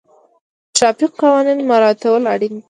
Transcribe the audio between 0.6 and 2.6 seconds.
ټرافیکي قوانین مراعتول اړین دي.